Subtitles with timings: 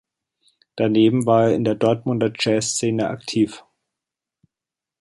[0.77, 3.63] Daneben war er in der Dortmunder Jazzszene aktiv.